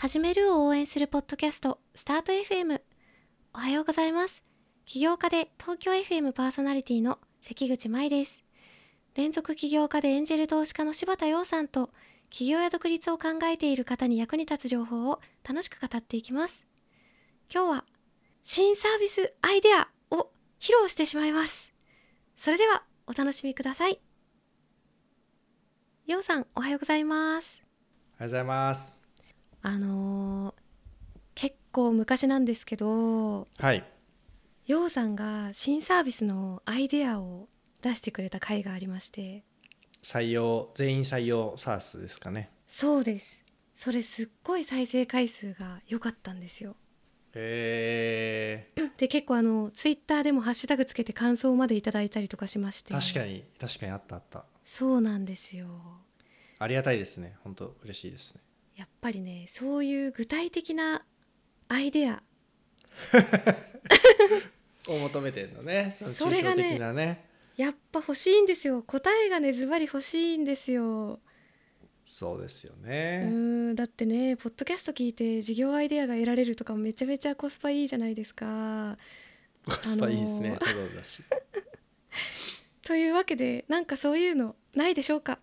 [0.00, 2.80] 始めるを応援するポッドキャストスタート FM
[3.52, 4.44] おはようございます。
[4.86, 8.44] 起業家で東京 FM パーソナリティの関口舞です。
[9.16, 11.90] 連続起業家でエンジェル投資家の柴田洋さんと
[12.30, 16.64] 起業や独立を考えている方に役に立つ情報を楽しく語っていきます。
[17.52, 17.84] 今日は
[18.44, 20.30] 新サービスアイデアを
[20.60, 21.72] 披露してしまいます。
[22.36, 23.98] それではお楽しみください。
[26.06, 27.60] 洋さんおはようございます。
[28.16, 28.97] おはようございます。
[29.62, 30.68] あのー
[31.34, 33.84] 結構昔なんですけどはい。
[34.66, 37.48] ようさんが新サービスのアイデアを
[37.80, 39.44] 出してくれた回がありまして
[40.02, 42.50] 採用、全員採用サースですかね。
[42.68, 43.44] そうです
[43.76, 46.74] それすっごい再生回数が良かったんですよ
[47.34, 54.44] えで結構あのツイッターでもハッシュタグつけて感想までいただいたりとかしましてー、確かに、確かにあったあった。
[54.66, 55.68] そうなんですよ
[56.58, 57.36] ありがたいですね。
[57.44, 58.40] 本当嬉しいですね。
[58.78, 61.04] やっぱりねそういう具体的な
[61.68, 62.22] アイデア
[64.88, 65.90] を求めてるのね。
[65.92, 67.24] その抽象的なね。
[67.56, 71.18] やっぱ欲しいんですよ答えがねズバリ欲しいんですよ
[72.04, 73.24] そうですようね。
[73.28, 78.96] ーんだってねポッドキャスト聞いて事業アイデアが得られるとかめちゃめちゃコスパいいじゃないですか
[79.66, 80.50] コスパいいですね。
[80.50, 81.20] あのただだし。
[82.86, 85.40] というわけでなんかそういうのないでしょうか？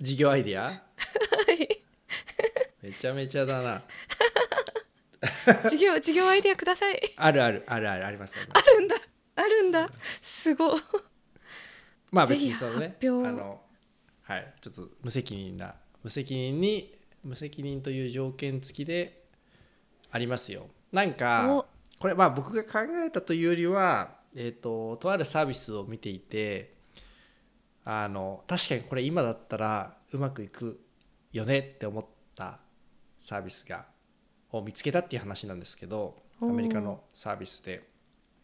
[0.00, 0.64] 事業アイディア？
[0.68, 0.82] は
[1.54, 1.79] い
[2.82, 3.82] めちゃめちゃだな。
[5.68, 6.98] 事業事業アイデアください。
[7.16, 8.38] あるある、あるある、あります。
[8.38, 8.96] あるんだ。
[9.36, 9.88] あるんだ。
[10.22, 10.80] すごい。
[12.10, 13.60] まあ別にそのね、あの、
[14.22, 19.24] はい、ちょっと無責任な、無責任に、無責任という条件付きで
[20.10, 20.68] ありますよ。
[20.90, 21.66] なんかお、
[21.98, 26.74] これまあ僕が考えたというよりは、えっ、と、とあるサービスを見ていて、
[27.84, 30.80] あの、確かにこれ今だったらうまくいく
[31.32, 32.19] よねって思った
[33.20, 33.86] サービスが、
[34.50, 37.88] を見つけたっていう話なんですけど、アメリカのサービスで。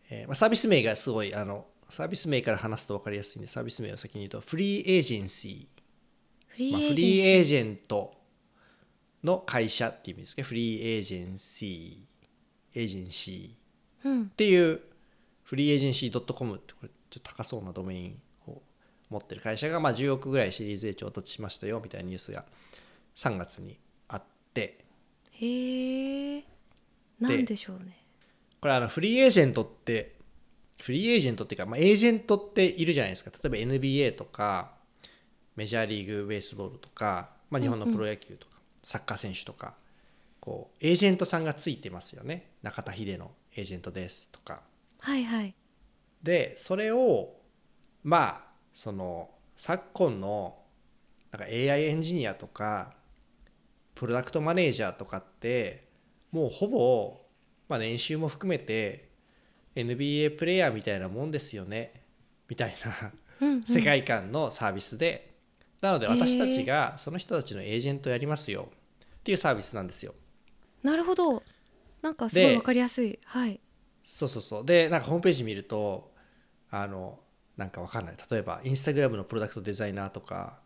[0.09, 7.37] えーまあ、サービス名がすごいあのサービス名から話すと分かりやすいんでサービス名を先に言うとフリーエージェンシー、まあ、フリーエージェンシー。
[7.37, 8.15] エージェント
[9.25, 12.81] の会社っていう意味ですねフリーエージェンシー。
[12.81, 14.09] エージェンシー。
[14.09, 14.23] うん。
[14.23, 14.81] っていう
[15.43, 18.62] フリーエージェンシー .com ってこれちょっと高そうなドメインを
[19.11, 22.45] 持ってる会社がまあ10億ぐらいシリーズ A 調達しましたよみたいなニュースが
[23.17, 23.79] 3月に
[24.62, 26.44] へえ
[27.21, 27.99] なんでしょうね。
[28.61, 30.17] これあのフリーエージェントって
[30.81, 33.31] フリーエージェントっていうか、まあ、エージェントっているじゃないですか。
[33.31, 34.72] 例えば NBA とか
[35.56, 39.75] メジャーリーグベースボールとか、まあ、日本のプロ野球とか、サッカー選手とか
[40.41, 42.50] こうエージェントさんがついてますよね。
[42.62, 44.61] 中田秀のエージェントですとか。
[45.00, 45.55] はいはい。
[46.23, 47.34] でそれを
[48.05, 48.44] まあ
[48.75, 50.56] その昨今の
[51.33, 52.94] なんか AI エンジニアとか
[53.97, 55.89] プロダクトマネージャーとかって
[56.31, 57.21] もうほぼ、
[57.69, 59.09] まあ、年収も含めて
[59.75, 62.05] NBA プレイヤーみたいなもんですよね
[62.49, 63.62] みたいなうんうん。
[63.65, 65.35] 世界観のサービスで、
[65.81, 68.69] なので私たちがその人たちのエージェントやりますよ
[69.19, 70.15] っていうサービスなんですよ。
[70.83, 71.43] なるほど。
[72.03, 73.19] なんかすごいでわかりやすい。
[73.25, 73.61] はい。
[74.03, 74.65] そうそうそう。
[74.65, 76.12] でなんかホームページ見ると
[76.71, 77.19] あの
[77.56, 78.17] なんかわかんない。
[78.31, 80.61] 例えばインスタグラムのプロダクトデザイナーとか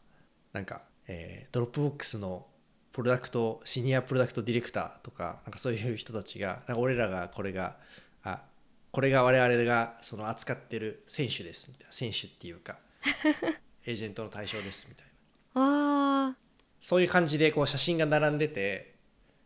[0.52, 2.46] なんか、えードロップボックスの
[2.92, 7.76] プロダクトシニアプロダクトディレクターとかなんかそういう人たちがなんか俺らがこれが
[8.24, 8.42] あ
[8.90, 12.78] これが我々がその扱ってる選手ですみたいな選手っていうか
[13.86, 15.06] エージェントの対象ですみたい
[15.54, 16.28] な。
[16.28, 16.36] あ。
[16.80, 18.94] そういう感じでこう写真が並んでて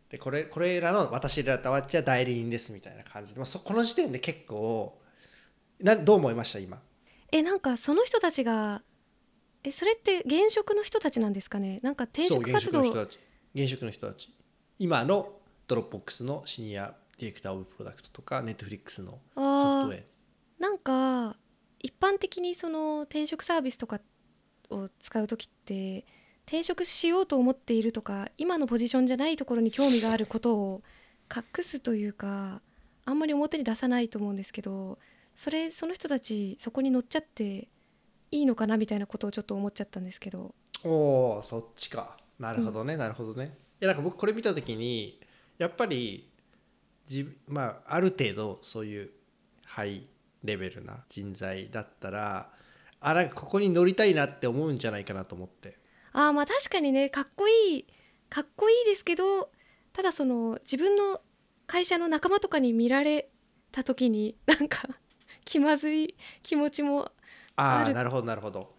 [0.09, 4.99] でこれこれらの私らたわっちは代理人ですみたいな感じで、まあ、そこの時点で結構
[5.81, 6.77] などう思いました今？
[6.77, 6.79] ー
[7.31, 8.81] えなんかその人たちが
[9.63, 11.79] えそれって現職の人たちなんですかね？
[11.83, 13.19] なんか転職活動職の人たち
[13.55, 14.29] 現職の人たち。
[14.79, 15.31] 今の
[15.65, 20.03] ドロップボックスのシニアディレクターオブプロダクトとかネットフリックスのソフトウェア。
[20.61, 21.37] なんか
[21.79, 24.01] 一般的にその転職サービスとか
[24.69, 26.05] を使う時って
[26.45, 30.83] 転職しようと思っているとか今のポジションじゃないところに興味があることを
[31.33, 32.61] 隠すというか
[33.05, 34.99] あんまり表に出さないと思うんですけど
[35.35, 37.69] それその人たちそこに乗っちゃって
[38.31, 40.53] いいのかなみたいなことをちょっと思っちゃったんですけど。
[40.83, 43.57] おおそっちかなるほどね、なるほどね。
[43.81, 45.19] いやなんか僕これ見た時に
[45.57, 46.29] やっぱり
[47.09, 49.09] 自まあある程度そういう
[49.63, 50.07] ハイ
[50.43, 52.51] レベルな人材だったら
[52.99, 55.77] あなんかここに乗りたいなって思うんじゃないかなと思って。
[56.13, 57.85] ああまあ確かにねかっこいい
[58.29, 59.49] かっこいいですけど
[59.93, 61.21] ただその自分の
[61.67, 63.29] 会社の仲間とかに見られ
[63.71, 64.87] た時になんか
[65.43, 67.11] 気まずい気持ちも
[67.55, 67.91] あある。
[67.91, 68.74] あなるほどなるほど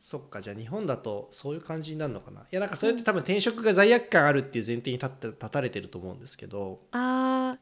[0.00, 2.40] そっかじゃあ日本だとそういう感じになるのかな？
[2.40, 6.80] いやなんかそれって多分転職が罪悪感あるっていう前提に立って立たれてると思うんですけど。
[6.92, 7.58] あ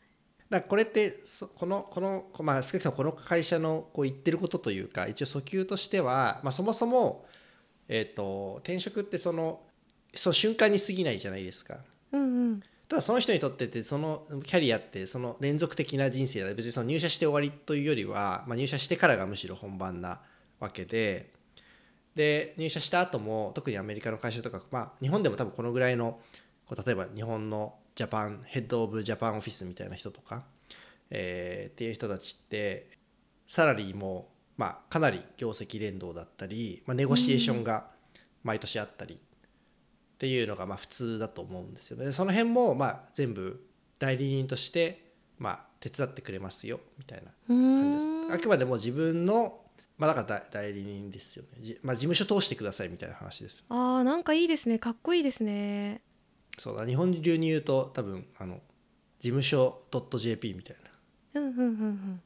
[0.51, 7.27] だこれってそこのこのこまあ少なくともこの会社のこう言ってることというか一応訴求としては、まあ、そもそも、
[7.87, 9.61] えー、と転職ってその
[10.15, 11.75] その瞬間に過ぎないじゃないですか。
[11.75, 11.79] ー
[12.13, 12.61] うんうん。
[12.89, 20.23] ただその人にとってってそのキャリアってその連続的な人生だ別にその入社して終わりというよりは、まあ、入社してからがむしろ本番な
[20.61, 21.31] わけで
[22.15, 26.19] で入社した後も特にアメリカの会社とか、まあ、日本でも多分このぐらいの
[26.67, 30.45] こう例えば日本のジャパンヘッド・オブ・ジャパンオフィスみたいな人とか、
[31.11, 32.91] えーっていう人たちって
[33.47, 37.87] サラリーも、まあ、かなり業績連動だったり、まあ、ネゴシエーションが
[38.43, 39.19] 毎年あったりっ
[40.19, 42.13] ていうのがまあ普通だと思うんですよね。
[42.13, 43.65] その辺もまあ全部
[43.99, 48.35] 代理人としてまあ手伝ってくれますよみたいなう感じです。
[48.35, 49.61] あくまでも自分の
[49.99, 51.59] まあだから代代理人ですよね。
[51.61, 53.65] じまあ事務所通してくださいみたいな話です。
[53.69, 54.79] あーなんかいいですね。
[54.79, 56.03] かっこいいですね。
[56.57, 56.87] そうだ。
[56.87, 58.61] 日本流に言うと多分あの
[59.19, 59.83] 事務所
[60.17, 60.77] .jp みたい
[61.35, 61.41] な。
[61.41, 62.23] うんうんうんうん。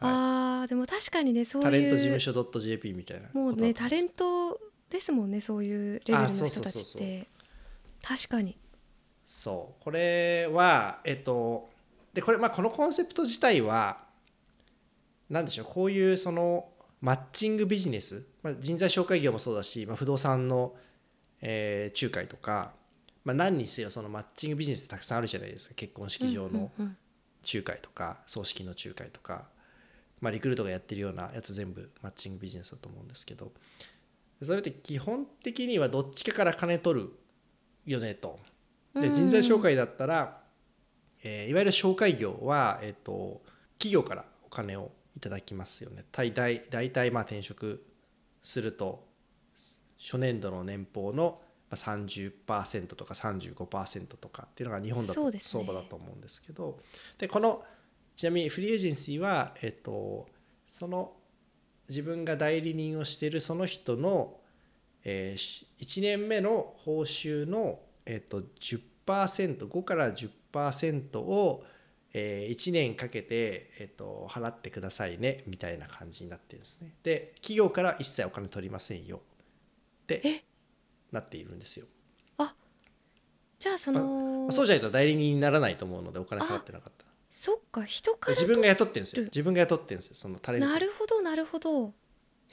[0.00, 4.60] あーでも確かにねそういうタレント事務所 .jp みたいなもうねタレントト
[4.90, 7.28] ですもんねそういうレベルの人たちって。
[8.02, 8.58] 確かに。
[9.26, 9.84] そう。
[9.84, 11.70] これはえっと
[12.12, 14.09] でこれまあこのコンセプト自体は
[15.30, 16.68] 何でしょうこういうその
[17.00, 20.74] マッチングビジネス、まあ、人材紹介業もそうだし、まあ、不動産の、
[21.40, 22.72] えー仲介とか、
[23.24, 25.74] まあ、何にせよそのマッチングビジネスたくさんあるじゃないですか。
[25.74, 29.46] 結婚式場の仲介とか葬式の仲介とか、
[30.20, 33.52] まあ、リクルートがやってるようなやつ全部マッチングビジネスだと思うんですけど。
[34.42, 37.10] それって基本的にはどっちかから金取る
[37.84, 38.38] よねと。
[38.94, 39.14] でうん。
[39.14, 40.40] 人材紹介だったら、
[41.22, 43.42] えーいわゆる紹介業は、えー、と
[43.78, 46.04] 企業からお金をいただきますよね。
[46.12, 47.84] 大体大体まあ転職
[48.42, 49.06] すると
[49.98, 51.40] 初年度の年俸の
[51.70, 56.78] まあ30%とか35%とかっていうのが日本だと相場だと思うんですけど
[57.18, 57.62] でこの
[58.16, 60.28] ちなみにフリーエージェンシーは、えっと、
[60.66, 61.12] その
[61.88, 64.36] 自分が代理人をしているその人の、
[65.02, 71.64] え1年目の報酬の、えっと、10%5 から10%を、
[72.12, 76.92] え1年かけて、えっと、払ってくださいねみたいな感じになってるんですね。
[77.02, 79.18] で企業から一切お金取りませんよ。
[79.18, 80.44] ってえ？
[81.12, 81.86] なっているんですよ。
[83.60, 87.10] じゃあその、まあそうじゃないと代理人にならないと思うのでお金払ってなかったら。
[87.30, 89.22] そっか人から自分が雇ってるんですよ。
[89.22, 89.26] る。
[89.26, 91.92] 自分が雇ってるんですよそのタレントなるほどなるほど。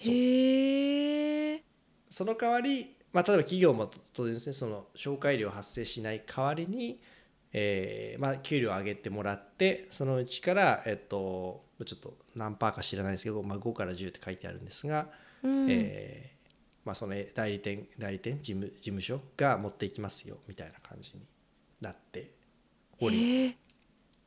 [0.06, 1.63] へえ
[2.09, 7.00] その代わり、まあ、例えば企業も当然ですねその紹介料発生しない代わりに、
[7.53, 15.07] えーまあ、給料を上げてもらってそのうちから、えっと、ちょっと何パーか知らないですけど、まあ、5から10って書いてあるんですが、
[15.44, 16.38] うん、えー
[16.85, 21.21] まあ、その代理店代理店事務事務所が持っていきますよみたいな感じに
[21.81, 22.31] なって
[23.01, 23.57] おりへえ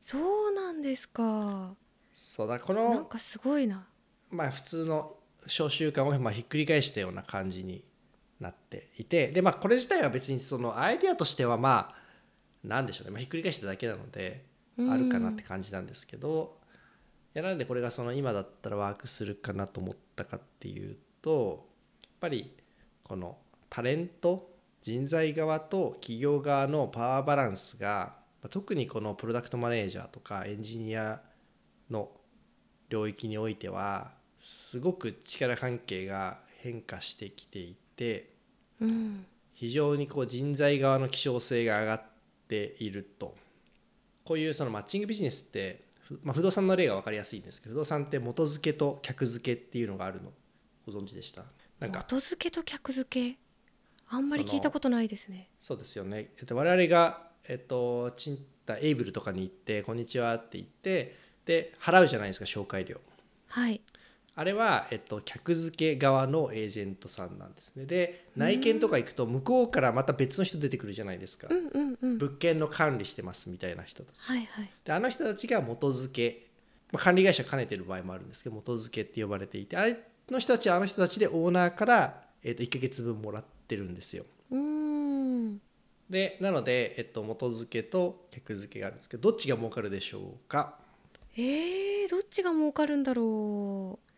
[0.03, 1.75] そうなんですか。
[2.13, 3.87] そうだこのなんかすごいな。
[4.31, 7.85] まあ普通の召集感をまあひっくり返したような感じに
[8.41, 12.00] なっていてでまあこれ自体は別にそのアイデアとしてはまあ
[12.65, 14.45] なんでしょうね、まあ、ひっくり返しただけなので
[14.79, 14.93] うん。
[14.93, 16.59] あるかなって感じなんですけど、
[17.35, 21.69] いやなんでこれがその今だったらワークするかなと思ったかっていうと
[22.03, 22.57] やっぱり
[23.05, 24.51] このタレント
[24.83, 31.21] 人材側と企業側のパワーバランスがまあ特にこのプロダクトマネージャーとかエンジニア
[31.91, 32.11] の
[32.89, 38.31] 領域においてはすごく力関係が変化してきていて
[38.81, 39.27] うん。
[39.55, 42.03] 非常にこう人材側の希少性が上がっ
[42.51, 43.37] ていると。
[44.25, 50.31] こういうそのマッチングビジネスって、ふまあ、不動産の例が分かりやすいんですけど不動産って元付けと客付けっていうのがあるの。
[50.87, 51.45] ご存知でした？
[51.79, 52.01] なんか。
[52.01, 53.39] 元付けと客付け？
[54.09, 55.49] あんまり聞いたことないですね。
[55.61, 63.01] そうですよね、えっと、我々が、えっと、賃貸エイブルとかに行って「こんにちは」って言ってで払うじゃないですか紹介料。
[63.47, 63.81] はい
[64.37, 67.85] あれは、えっと、客付け側のエージェントさんなんですね。
[67.85, 71.49] で内見とか行くと向こうからまた別の人出てくるじゃないですか、
[72.01, 74.17] 物件の管理してますみたいな人たち。
[74.21, 74.71] はいはい。
[74.85, 76.47] であの人たちが元付け、
[76.93, 79.97] まあ、管理会社兼ねてる場合もあるんですけど元付けって呼ばれていてあれ
[80.31, 84.25] の人たちはあの人たちでオーナーから、えっと、1ヶ月分もらってるんですよ。
[84.51, 85.61] うーん。
[86.09, 90.77] でなので、えっと、元付けと客付けがあるんですけどどっちが儲かるでしょうか？
[91.37, 94.10] えー、どっちが儲かるんだろう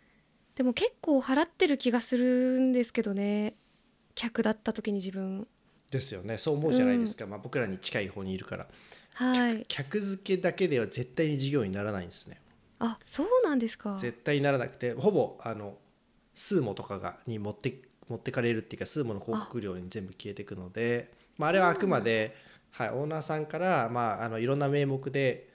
[0.54, 3.54] でも結構払ってる気がするんですけどね。
[4.14, 5.46] 客だった時に自分。
[5.90, 6.38] ですよね。
[6.38, 8.66] そう思うじゃないですか、まあ、僕らに近い方にいるから。
[9.14, 9.64] はい。
[9.68, 12.40] 客付けだけでは絶対に事業にならないんですね。
[12.78, 13.96] あそうなんですか。
[13.96, 15.76] 絶対にならなくてほぼあの
[16.34, 21.12] スーモとかがに持って持ってかれるっていうかスーモの広告料に全部消えていくので。
[21.38, 22.36] まあ、あれはあくまで、
[22.72, 25.48] はい、オーナーさんから、まあ、あのいろんな名目で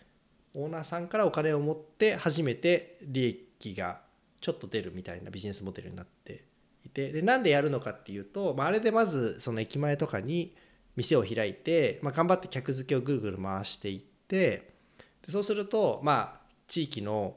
[0.53, 4.01] オーナーさんからお金を持って初めて利益が
[4.39, 6.45] ちょっと出るみたいなビジネスモデルになって
[6.85, 10.55] いてでなんでやるのかっていうと、まあ、あれでまずその駅前とかに
[10.95, 14.73] 店を開いて、まあ、頑張って客付けをぐるぐる回していって
[15.25, 17.35] でそうすると、まあ、地域の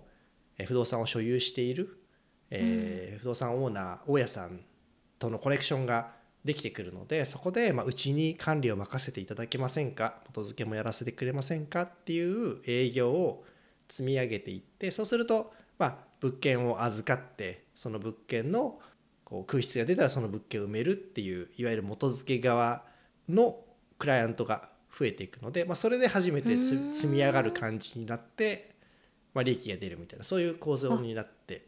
[0.58, 2.02] えー不動産を所有している、
[2.50, 4.60] えー不動産オーナー大家さん
[5.18, 6.12] とのコネクションが
[6.44, 13.44] できてくるのでそこで、まあ、うちに管理を任せていただけませんか元付けもやらせてくれませんかっていう営業を
[13.88, 18.78] 積み上げていってそうすると、まあ、物件を預かってその物件の
[19.24, 22.84] こう空室が出たらその物件を埋めるっていういわゆる元付け側
[23.28, 23.58] の
[23.98, 28.74] クライアントが増えていくので、まあ、それで初めて積み上がる感じになって、
[29.32, 31.64] まあ、利益が出るみたいなそういう構造になって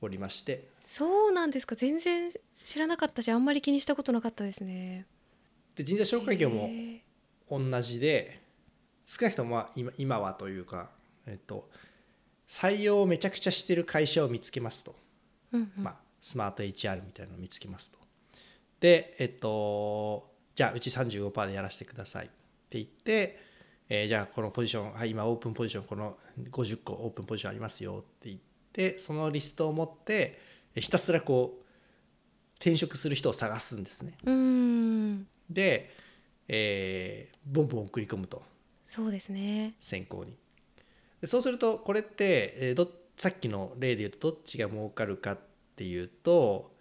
[0.00, 0.68] おりまして。
[0.84, 1.76] そうなんですか。
[1.76, 2.30] 全然
[2.64, 5.06] 知らなかったしあんまり気にしたことなかったですね。
[5.76, 6.70] で人材紹介業も
[7.48, 8.40] 同じで
[9.04, 10.90] 少なくともまあ今今はというか、
[11.26, 11.68] えっと、
[12.48, 14.94] 採用をめちゃくちゃしてる会社を見つけますと、
[15.52, 15.84] うんうん。
[15.84, 17.98] まあ、スマート HR みたいなのを見つけますと。
[18.80, 22.28] でえっとじゃあうち35%でやらせてくださいっ
[22.68, 23.38] て言って、
[23.88, 26.16] えーじゃあこのポジション、はい、今オープンポジションこの
[26.50, 28.38] 50個オープンポジションありますよって言っ
[28.72, 30.38] てそのリストを持って
[30.74, 31.64] えひたすらこう
[32.56, 34.14] 転職する人を探すんですね。
[35.50, 35.90] で、
[36.48, 38.42] えーボンボン送り込むと。
[38.84, 39.74] そうですね。
[39.80, 40.32] 先行に。
[40.32, 40.36] で
[41.24, 45.38] そうするとこれって、えーどさっきの例で言うとどっちが儲かるかっ
[45.74, 46.72] ていうと、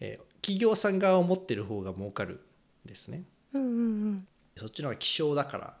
[0.00, 2.44] えー企業さん側を持ってる方が儲かる
[2.84, 3.24] んですね。
[3.54, 3.66] うんう
[4.10, 5.74] んそっちの方が希少だから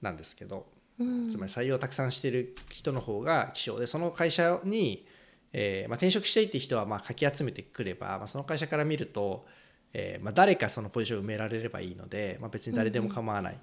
[0.00, 0.66] なんですけど
[0.98, 1.08] うん。
[1.08, 5.06] うんつまり採用をたくさんしてる人の方が希少でその会社に、
[5.52, 9.46] えーまあ、転職したいっていう人はまあかき集めてくれば、まあ、その会社から見ると、
[9.92, 13.58] えーまあ、誰かそのポジションを埋められればいいので、まあ、別に誰でも構わない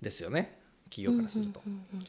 [0.00, 0.58] ですよね、
[0.90, 1.60] 企業からすると。
[1.66, 2.04] うんうん。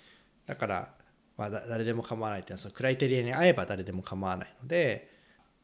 [0.46, 0.94] だから、
[1.38, 5.12] まあ、だ誰でも構わないっていうのはそのクライテリアに合えば誰でも構わないので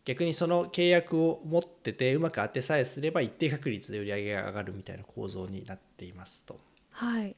[0.05, 6.59] 逆にその契約を持っててうまく当てさえすれば一定確率で売り上げが上がるみたいな構造になっていますと。
[6.91, 7.35] はい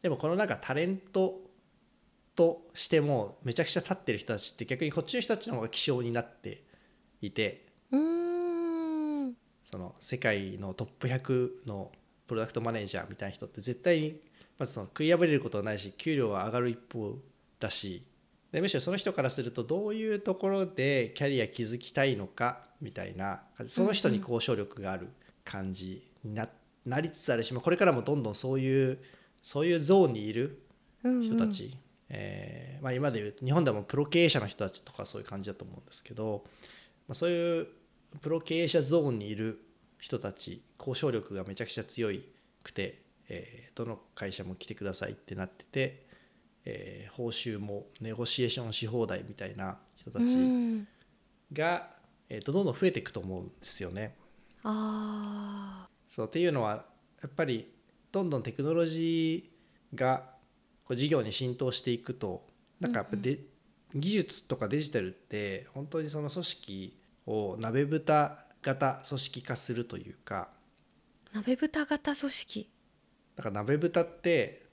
[0.00, 1.40] でもこのなんかタレント
[2.34, 6.62] としてもめちゃくちゃ立ってる人たちって逆にこっちの人たちの方が希少になって
[7.20, 9.34] いてうーん
[9.64, 11.90] その世界のトップ100の
[12.28, 14.20] プロダクトマネージャーみたいな人って絶対に
[14.56, 17.18] まずその食い破れることはないし給料は上がる一方
[17.60, 18.04] だし
[18.52, 25.08] でむしろその人からするとどういうところでキャリア築きたいのかみたいなその人に交渉力がある
[25.44, 26.48] 感じにな
[26.86, 28.98] なりつつあるしまあこれからもどんどんそういう
[29.42, 30.62] そういうゾーンにいる
[31.04, 31.22] うんうん。
[31.22, 31.76] 人たち、
[32.08, 36.44] えーまあ、今でいうと日本でもプロ経営者の人たちとかそういう感じだと思うんですけど、
[37.06, 37.68] まあ、そういう
[38.20, 39.60] プロ経営者ゾーンにいる
[39.98, 42.08] 人たち交渉力がめちゃくちゃ強
[42.62, 46.07] くて、えーどの会社も来てくださいってなってて、
[46.70, 50.86] えー報酬もネゴシエーションし放題みたいな人たうちん
[51.52, 51.88] が、
[52.28, 54.14] えーとどんどん増えていくと思うんですよね。
[54.62, 56.84] あそうっていうのは
[57.22, 57.72] やっぱり
[58.12, 60.24] どんどんテクノロジーが
[60.84, 62.46] こう事業に浸透していくと
[62.80, 63.40] なんかやっぱで、
[63.94, 70.50] 技術とかデジタルって本当にその組織を鍋蓋型組織化するというか。
[71.32, 72.70] ー鍋蓋型組織。
[73.36, 74.66] だから鍋蓋って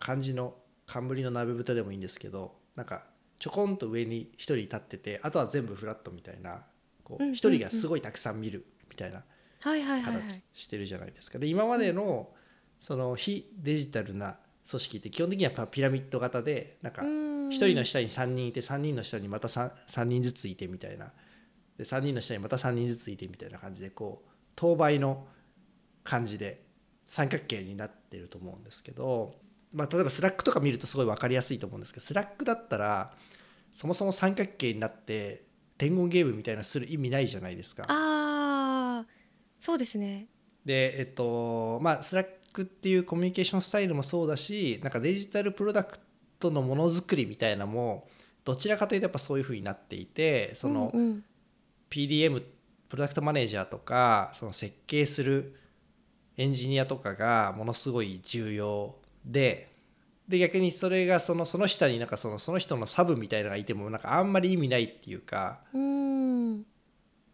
[0.00, 0.54] 漢字の
[0.88, 3.04] 冠の鍋蓋でもいいんですけどなんか
[3.38, 6.62] ちょこんと上に一人立っててあとは全部フラットみたいな
[7.04, 7.32] こうんうんうん。
[7.32, 9.22] う一人がすごいたくさん見るみたいな
[10.02, 11.38] 形いしてるじゃないですか。
[11.38, 12.30] で今までの
[12.80, 21.12] その非デジタルな組織って基本的にはやっぱピラミッド型でなんか1 1人の下に3人いて3人の下にまた 3, 3人ずついてみたいな。
[21.76, 25.26] で3人の下にまた3人ずついてみたいな感じでこう等倍の
[26.02, 26.64] 感じで
[27.06, 29.34] 三角形になってると思うんですけど、
[29.72, 33.12] まあ、例えばスラックとか見るとすごい分かりやすいと思うんですけどスラックだったら
[33.72, 35.44] そもそも三角形になって
[35.76, 37.84] 伝言ゲームみたいなする意味ないじゃないですか。
[37.84, 39.06] ああ
[39.60, 40.26] そうですね
[40.64, 45.98] でえっとまあスラックっていうコミュニケーションスタイルもそうだしなんかデジタルプロダク
[46.38, 48.08] トのものづくりみたいなのも
[48.44, 50.92] どちらかというとやっぱそういうふうになっていてその
[51.90, 52.42] PDM
[52.88, 55.54] プロダクトマネージャーとかその設計する
[56.36, 58.94] エンジニアとかがものすごい重要
[59.28, 59.68] で
[60.26, 65.60] で逆にそれがそのその下になんかそのその人のサブみたいなのがいてもなんかあんまり意味ないっていうか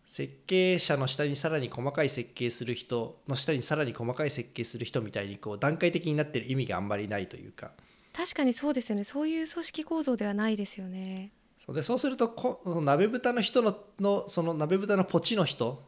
[0.07, 7.73] 設計者の下にさらに細かい設計する人の下にさらに細かい設計する人みたいにこう段階的になってる意味があんまりないというか。
[8.13, 9.03] 確かにそうですよね。
[9.03, 11.33] そういう組織構造ではないですよね。
[11.59, 15.83] そうでそうするとこ鍋豚の人ののその鍋豚のポチの人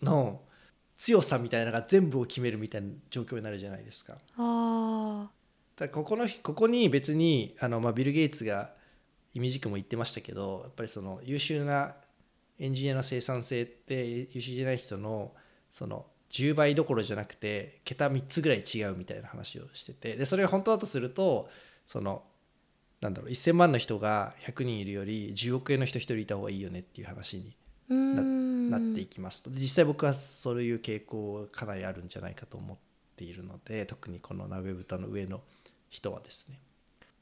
[0.00, 0.40] の
[1.00, 4.18] 強さみたいなのが全部を決めるみたいな状況になるじゃないですか。
[4.36, 5.30] あ
[5.76, 8.74] だからここのここに別にあの、まあ、ビル・ゲイツが
[9.32, 11.94] イメージ君も言ってましたけどやっぱりその優秀な
[12.58, 15.32] エンジニアの生産性って優秀じゃない人の
[15.70, 21.48] その10倍どころじゃなくて桁3つぐらい違うみたいな話をしててでそれが本当だとすると
[21.86, 22.24] その
[23.00, 29.50] なんだろう1,000万の人が100人いるより10億円の人1人いた方がいいよねっていう話にーうーんなっていきますと。
[29.50, 32.76] で実際僕はそういう傾向かなりあるんじゃないかと思っ
[33.16, 35.42] ているので特にこの鍋豚の上の
[35.88, 36.60] 人はですね。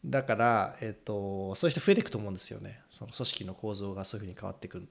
[0.04, 2.80] だから、えっとそういう人増えていくと思うんですよね。
[2.90, 4.86] その組織の構造がそういうふうに変わっていく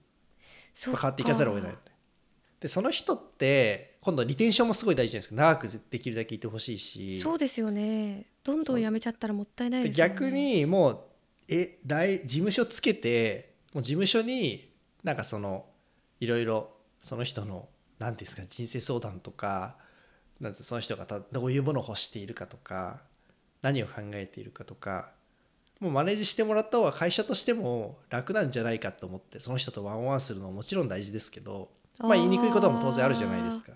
[0.84, 1.92] 変わっていかざるを得ないので
[2.60, 5.36] でその人って今度リテンションもすごい大事じゃないですか。
[5.36, 7.20] 長くできるだけいてほしいし。
[7.20, 8.26] そうですよね。
[8.44, 10.14] どんどんやめちゃったらもったいないでですよね。
[10.14, 11.00] 逆にもう
[11.48, 14.70] え大事務所つけてもう事務所に
[15.04, 15.66] なんかその
[16.20, 16.70] いろいろ
[17.02, 17.68] その人の
[18.00, 19.76] 何ていうんですか人生相談とか
[20.40, 23.02] なんその人がたどういうものを欲しているかとか
[23.62, 25.10] 何を考えているかとか
[25.80, 31.70] もうマネージしてもらった方が会社としても楽なんじゃないかと思ってその人とワンワンするのももちろん大事ですけど
[32.00, 33.74] まあ言いにくいことも当然あるじゃないですか。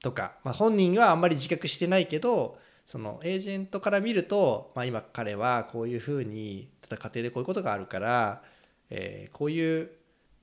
[0.00, 8.42] とか、まあ、本人はあんまり自覚してないけどそのエージェントから見ると、まあ、今彼はこういうふうにただ家庭でこういうことがあるから、
[8.90, 9.90] えーこういう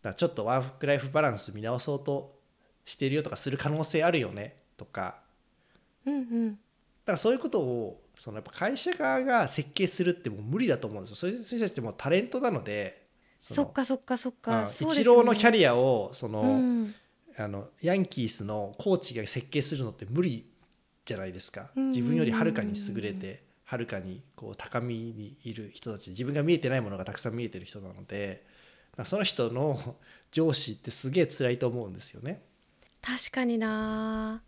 [0.01, 2.36] だちょっとワークライフバランス見直そうと
[2.86, 5.15] してるよとかする可能性あるよねとか。
[6.05, 6.51] うんうん。
[6.51, 6.58] だ
[7.05, 11.15] からそういうことをそのやっぱ会社側が設計するってもう無理だと思うんですよ。
[11.15, 13.08] そういう人たちってもうタレントなので
[13.39, 16.96] そっかそっかそっか、うんそうですイチローのキャアリアをその、うん。
[17.38, 20.46] あのヤンキースのコーチが設計するのって無理
[21.05, 21.72] じゃないですか。
[21.75, 26.10] うん自分よりはるかに優れてはるかにこう高みにいる人たち。
[26.10, 28.43] 自分が見えてないものがたくさん見えてる人なので。
[28.46, 28.61] まあ
[29.05, 29.95] その人の
[30.31, 32.43] 上司ってすげえ辛いと思うんですよね。
[33.01, 34.43] 確かにな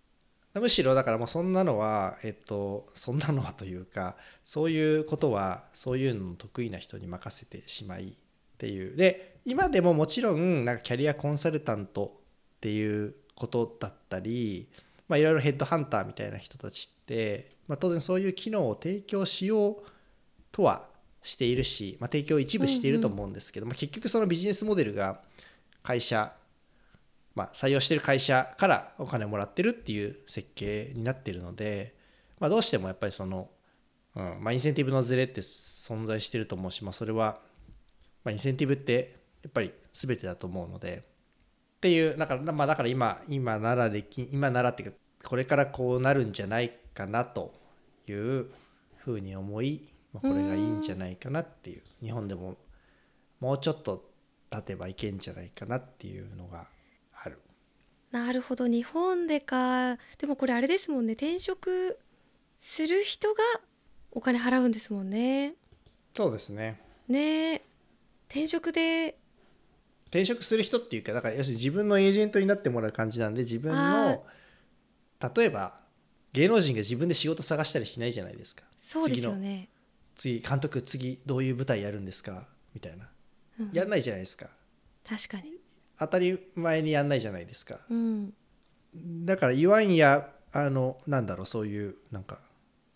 [0.53, 8.13] むしろだからもうそんなのはえっとそんなのはというかそういうことはそういうの得意な人に任せてしまいっ
[8.59, 12.21] ていうで今でももちろんなんかキャリアコンサルタント
[12.57, 14.69] っていうことだったり
[15.07, 19.83] まあいろいろヘッドハンターみたいな人たちって、まあ、当然そういう機能を提供しよう
[20.51, 20.87] とは
[21.23, 25.21] しているし、まあ、提供を一部していると思うんですけど、まあ、結局そのビジネスモデルが
[25.81, 26.33] 会社
[27.35, 31.95] まあ、採用してる会社からお金もらってるっていう設計になってるので、
[32.39, 33.49] まあ、どうしてもやっぱりその、
[34.15, 37.39] うんまあ、インセンティブのズレって存在してると思うし、まあ、それは、
[38.23, 41.03] まあ、インセンティブってやっぱり全てだと思うので
[41.77, 47.53] っていうだから,、まあ、だから今今ならでき今ならっていうかこれからこうなるんじゃないかなと
[48.07, 48.47] いう
[48.97, 52.55] ふうに思い、まあ、これがいいんじゃないかなっていう日本でも
[53.39, 54.09] もうちょっと
[54.49, 56.67] 経てばいけんじゃないかなっていうのが
[57.21, 57.41] ある。
[58.11, 58.67] なるほど。
[58.67, 61.13] 日本でかでもこれあれですもんね。
[61.13, 61.99] 転職
[62.59, 63.43] する人が
[64.11, 65.55] お金払うんですもんね。
[66.13, 66.79] そうですね。
[67.07, 67.53] ね。
[67.55, 67.61] え
[68.29, 69.17] 転職で。
[70.05, 74.23] 転職する人っていうかだから要するに自分のエージェントになってもらう感じなんで自分の
[75.35, 75.79] 例えば
[76.33, 78.63] 芸能人が自分で仕事探したりしないじゃないですか。
[78.77, 79.69] そうですよね
[80.15, 82.47] 次監督次どういう舞台やるんですか？
[82.73, 83.09] みたいな。
[83.59, 83.69] うん。
[83.73, 84.47] やんないじゃないですか。
[85.07, 85.53] 確かに。
[85.99, 87.79] 当たり前にやんないじゃないですか。
[87.89, 88.33] うん。
[89.25, 92.39] だから言わんやあのなんだろうそういうなんか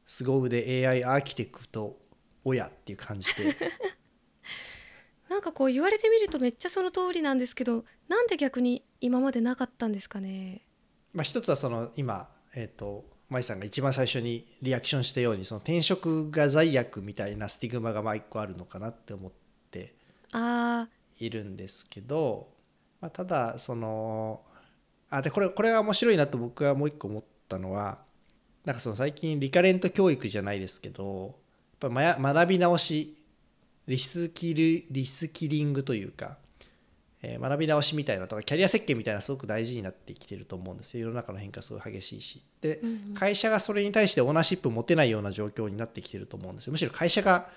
[0.05, 1.97] 凄腕 AI アーキテクト
[2.43, 3.55] 親っていう感じで。
[5.29, 10.65] なんかこう言われてみるとめっちゃその通りなんですけどなんで逆に今までなかったんですかね？
[11.13, 19.31] まあ、一つはその今、えー、と舞さんが一番最初にリアクションしたようにその転職が罪悪みたいなスティグマがまあ一個あるのかなって思っ
[19.71, 19.93] て
[21.19, 22.47] いるんですけど、
[23.01, 24.41] まあ、ただその
[25.09, 27.99] あでこれこれが面白いなと僕はもう一個思ったのは
[28.65, 31.35] なんかその最近リカレント教育じゃないですけど
[31.81, 33.17] やっぱ学び直し
[33.87, 36.37] リスキルリスキリングというか、
[37.29, 41.07] えー学び直しみたいなとかキャリア設計みたいなすごく大事になってきてると思うんですよ。
[41.07, 42.41] 世の中の変化すごい激しいし。
[42.61, 43.13] で、うんうん。
[43.13, 46.71] 会社がそれに対してオーナーシップ持てないような状況になってきてると思うんですよ。
[46.71, 47.49] むしろ会社が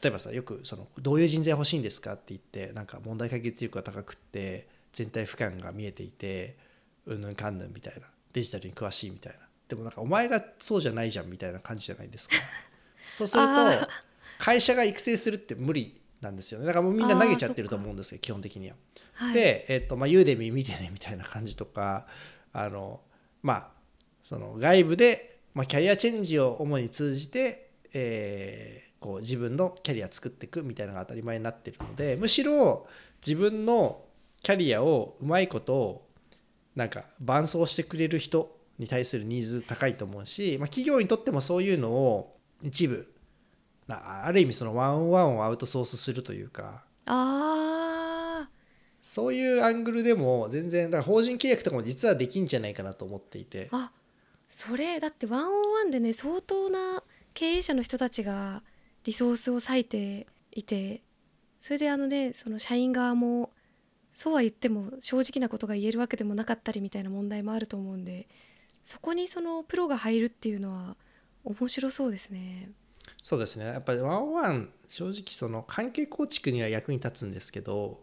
[0.00, 6.56] 例えばさよくそのどういう人材欲しいんですかって言ってなんか問題解決力が高くって全体俯瞰が見えていて
[7.06, 8.06] うんぬんかんぬんみたいな。
[8.32, 9.38] デジタルに詳しいみたいな。
[9.68, 12.36] でもなんかお前がそうじゃないじゃんみたいな感じじゃないですか。
[13.12, 13.88] そうすると
[14.38, 16.66] 会社が育成するって無理なんですよね。
[16.66, 18.76] だからもうみんな投げちゃってると思うんですけど基本的には。
[19.18, 22.06] あ、はい、で、えっとまあ、ユーデミ見てねみたいな感じとか
[22.52, 23.00] あの
[23.42, 23.68] まあ
[24.22, 32.86] その外部で、まあ、キャリアチェンジを主に通じて、えーこう自分のキャリア作っていくみたいなのが当たり前になってるのでむしろ
[33.20, 34.00] 自分の
[34.42, 36.06] キャリアをうまいこと
[36.74, 43.12] なんか伴走してくれる人に対するニーズ高いと思うし、まあ、企業にとってもそういうのを一部
[43.88, 46.84] ある意味そのワンオンワンをアウトソースするというか。
[47.06, 48.48] あ
[49.02, 53.68] そういうアングルでも全然だから法人契約とかも実はできんじゃないかなと思っていて。
[53.72, 53.92] あ
[54.48, 57.02] それだってワンオンワンでね相当な
[57.34, 58.62] 経営者の人たちが
[59.04, 61.02] リソースを割いていて
[61.60, 63.50] それであのねその社員側も
[64.14, 68.28] そうは言っても正直なことが言えるわけでもなかったりみたいな問題もあると思うんで
[68.84, 70.96] そこにそのプロが入るっていうのは
[71.42, 72.70] 面白そうですね。
[73.24, 73.64] そうですね。
[73.64, 78.00] やっぱり one on one 正直その関係構築には役に立つんですけど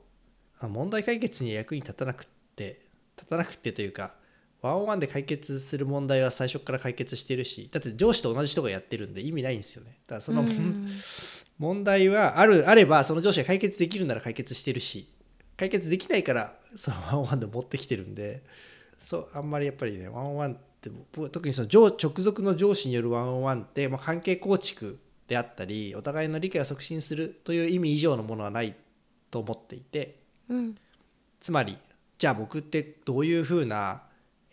[0.59, 2.81] 問題解決には役に立たなくって
[3.15, 4.15] 立たなくてというか
[4.63, 9.99] one on one で解決する問題は最初から解決してるしだって上司と同じ人がやってるんで意味ないんですよね。
[10.07, 10.43] だからその、
[11.59, 15.07] 問題はあるあればその上司が解決できるなら解決してるし
[15.55, 18.41] 解決できないからその one on one で持ってきてるんで
[18.97, 20.89] そうあんまりやっぱりね one on one って
[21.29, 24.99] 特にその上直属の上司によるワンワンって、まあ、関係構築
[25.31, 28.75] であったりお互いの理解を促進するという意味以上のものはない
[29.31, 30.17] と思っていて、
[30.49, 30.75] うん、
[31.39, 31.77] つまり
[32.17, 34.03] じゃあ僕ってどういうふうな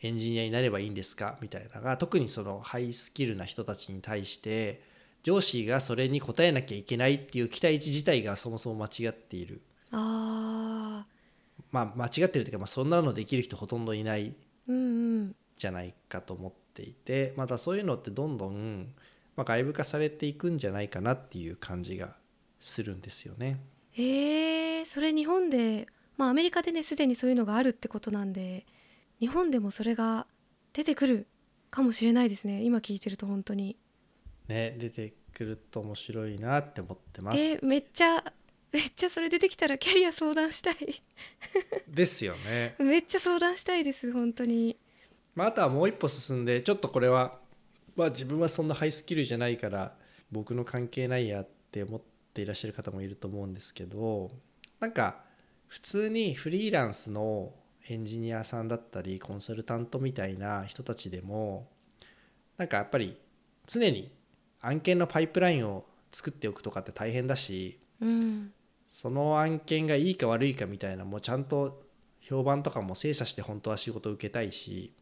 [0.01, 4.81] エンジニアになればいいんですかみたいなのが特にそのハイスキルな人たちに対して
[5.25, 9.61] 上司がそれに応えなきゃいけないっていう期待値自体がそもそも間違っている。
[9.91, 11.05] あ
[11.73, 14.33] まあ間違ってるというか、まあ、そんなのできる人ほとんどいない
[14.69, 18.93] じゃないかと思っていて、またそういうのってどんどん、
[19.38, 22.16] まあ、外部化されていくんじゃないかなっていう感じが
[22.59, 23.61] するんですよね。
[23.92, 28.66] へえそれ日本でまあアメリカでねすでにそういうのがあるってことなんで
[29.20, 30.27] 日本でもそれが
[30.72, 31.29] 出てくる
[31.70, 32.64] かもしれないですね。
[32.64, 33.77] 今聞いてると本当に。
[34.48, 37.38] ね出てくると面白いなって思ってます。
[37.38, 38.24] えめっちゃ
[38.72, 41.01] めっちゃそれ出てきたらキャリア相談したい。
[41.87, 42.74] ですよね。
[42.83, 44.77] めっちゃ相談したいです本当に。
[45.37, 47.38] まあ、あとはもう一歩進んでちょっとこれは、ま
[48.07, 49.95] あ、自分はそんなハイスキルじゃないから
[50.31, 52.01] 僕の関係ないやって思っ
[52.33, 54.31] ていらっしゃる方もいると思うんですけど
[54.81, 55.17] なんか
[55.67, 57.53] 普通にフリーランスの
[57.89, 61.69] エンジニアさんだったりコンサルタントみたいな人たちでも
[62.57, 63.17] なんかやっぱり
[63.67, 64.11] 常に
[64.61, 68.53] 案件のパイプラインを作っておくとかって大変だし、うん、
[68.89, 71.83] その案件がいいか悪いかみたいなもうちゃんと
[72.21, 74.93] 評判とかも精査して本当は仕事を受けたいし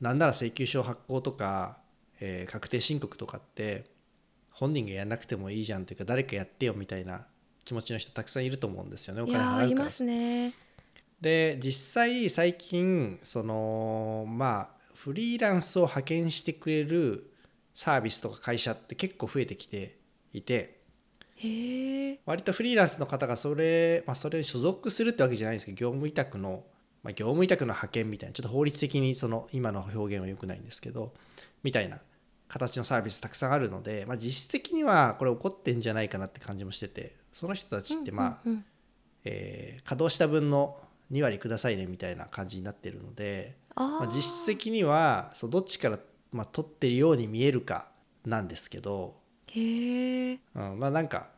[0.00, 1.78] なんなら請求書発行とか、
[2.20, 3.84] えー、確定申告とかって
[4.50, 7.26] 本人がやらなくてもいいじゃんというか誰かやってよみたいな
[7.64, 9.22] 気持ちの人たくさんいると思うんですよね。
[9.22, 10.06] お金払うから。
[10.06, 10.54] ね、
[11.20, 17.30] で実際最近そのまあフリーランスを派遣してくれる
[17.74, 19.98] サービスとか会社って結構増えてきて
[20.32, 20.78] いて
[22.26, 26.64] 割とフリーランスの方がそれ、まあ、それに所属するってわけじゃないんですけど業務委託の
[27.02, 31.12] まあ、業務委託の派遣みたいなちょっと法律的にその今の表現は良くないんですけど
[31.62, 32.00] みたいな
[32.48, 38.50] 形のサービスたくさんあるので、まあ、実質的にはこれ起こってんじゃないかなって感じもしててその人たちってまあ、
[39.24, 40.80] えー、稼働した分の
[41.12, 46.00] 2割くださいねみたいな感じになってるのでまあ、実質的にはそうどっちから、
[46.32, 47.86] まあ、取ってるように見えるか
[48.26, 49.14] なんですけど
[49.52, 51.28] へうん、まあなんか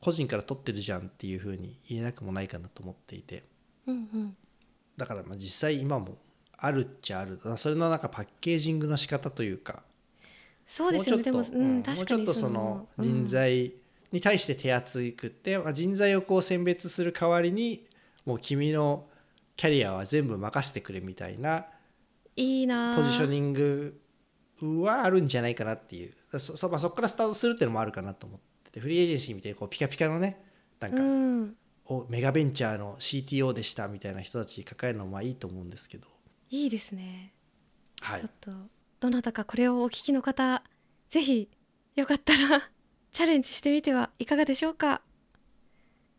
[0.00, 3.44] 個人から取ってるじゃんっていうふうに言えなくもないかなと思っていて。
[3.86, 4.36] うんうん。
[4.96, 6.18] だからまあ実際今も
[6.56, 7.40] あるっちゃある。
[7.56, 9.82] それのなんかパッケージングの仕方というか
[10.68, 11.22] そうですよね。
[11.22, 13.72] でも、うん、もうちょっとその人材
[14.12, 17.86] に対して手厚くって、まあ、人材をこう選別する代わりに
[18.26, 19.06] もう君の
[19.56, 21.64] キャリアは全部任せてくれみたいな
[22.36, 23.98] いいなポジショニング
[24.84, 26.12] はあるんじゃないかなっていう。
[26.38, 30.38] そそ,、まあ、そこからスタートするっていうのもあるかなと思っててフリーエージェンシーみたいにこうピカピカのね
[30.80, 31.56] なんか、うん。
[32.10, 36.06] メガベンチャーの CTO でしたみたいな人たち抱えるのはいいと思うんですけど。
[36.50, 37.32] いいですね、
[38.02, 38.50] はい、ちょっと
[39.00, 40.62] どなたかこれをお聞きの方
[41.10, 41.48] ぜひ
[41.94, 42.70] よかったら
[43.12, 45.02] チャレンジしてみてはいかがでしょうか。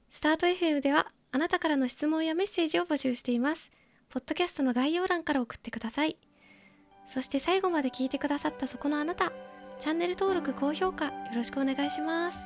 [0.09, 3.69] スタート FM ではあなたからの質問やメッセージを募集しています。
[4.09, 6.17] ポッドキャストの概要欄から送ってください。
[7.07, 9.31] そして最後まで聞いてくださったそこのあなた
[9.79, 12.39] チャンネル登録高評価よろしくお願いします。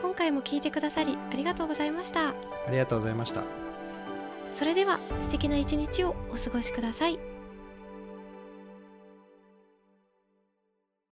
[0.00, 2.30] 今回も聞いてくださりありがとうございました。
[2.30, 2.34] あ
[2.70, 3.64] りがとうございました。
[4.54, 7.33] それでは素敵な一日をお過ごしください